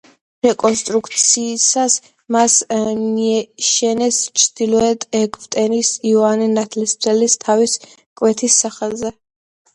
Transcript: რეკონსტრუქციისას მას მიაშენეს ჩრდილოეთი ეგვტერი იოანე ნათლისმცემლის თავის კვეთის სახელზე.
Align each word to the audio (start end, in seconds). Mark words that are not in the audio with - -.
რეკონსტრუქციისას 0.45 1.97
მას 2.35 2.55
მიაშენეს 2.79 4.17
ჩრდილოეთი 4.45 5.21
ეგვტერი 5.21 5.79
იოანე 6.15 6.49
ნათლისმცემლის 6.57 7.39
თავის 7.47 7.79
კვეთის 7.93 8.59
სახელზე. 8.67 9.15